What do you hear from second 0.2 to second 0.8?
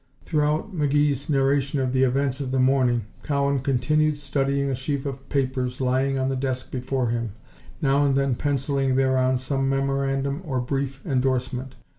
Throughout